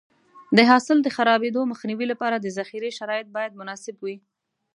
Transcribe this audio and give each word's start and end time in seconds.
د 0.57 0.59
حاصل 0.69 0.97
د 1.03 1.07
خرابېدو 1.15 1.61
مخنیوي 1.71 2.05
لپاره 2.09 2.35
د 2.39 2.45
ذخیرې 2.57 2.91
شرایط 2.97 3.27
باید 3.35 3.57
مناسب 3.59 3.95
وي. 4.03 4.17